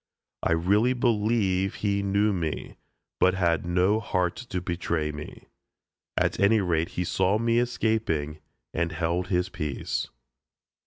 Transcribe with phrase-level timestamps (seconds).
[0.41, 2.75] I really believe he knew me,
[3.19, 5.45] but had no heart to betray me.
[6.17, 8.39] At any rate he saw me escaping
[8.73, 10.07] and held his peace.